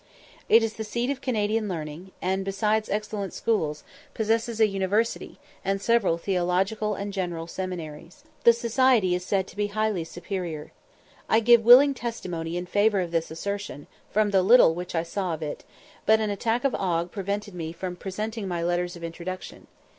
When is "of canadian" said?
1.11-1.67